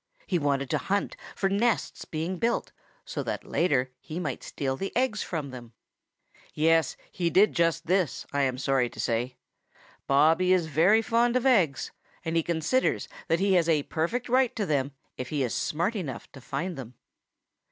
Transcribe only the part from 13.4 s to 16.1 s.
has a perfect right to them if he is smart